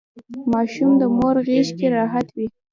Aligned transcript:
ماشوم 0.51 0.91
د 0.97 1.03
مور 1.17 1.35
غیږکې 1.47 1.87
راحت 1.97 2.27
وي. 2.35 2.47